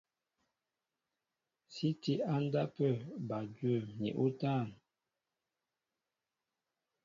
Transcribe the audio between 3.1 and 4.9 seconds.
bal dwə̂m ni útân.